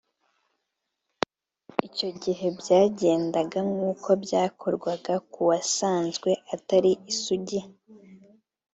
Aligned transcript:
Icyo 1.87 2.09
gihe 2.23 2.45
byagendaga 2.59 3.59
nk’uko 3.69 4.09
byakorwaga 4.23 5.13
k’uwasanzwe 5.31 6.29
atari 6.53 6.91
isugi 7.11 7.59